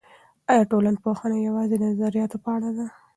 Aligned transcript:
ایا 0.51 0.63
ټولنپوهنه 0.71 1.37
یوازې 1.47 1.75
د 1.77 1.81
نظریاتو 1.91 2.37
په 2.43 2.49
اړه 2.55 2.69
ده؟ 2.77 2.85